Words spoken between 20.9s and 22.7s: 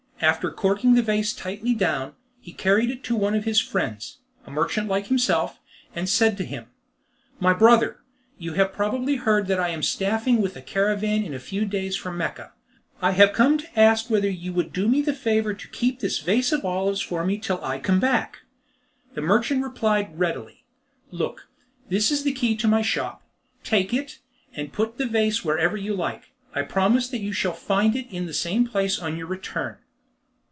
"Look, this is the key of